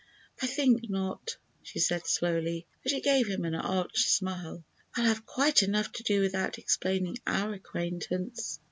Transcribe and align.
"I 0.41 0.47
think 0.47 0.89
not," 0.89 1.37
she 1.61 1.77
said 1.77 2.07
slowly, 2.07 2.65
as 2.83 2.89
she 2.91 3.01
gave 3.01 3.27
him 3.27 3.45
an 3.45 3.53
arch 3.53 3.99
smile. 4.07 4.63
"I'll 4.95 5.05
have 5.05 5.27
quite 5.27 5.61
enough 5.61 5.91
to 5.91 6.01
do 6.01 6.21
without 6.21 6.57
explaining 6.57 7.19
our 7.27 7.53
acquaintance." 7.53 8.57